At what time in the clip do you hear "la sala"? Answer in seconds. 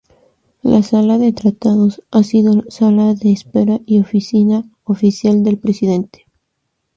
0.63-1.19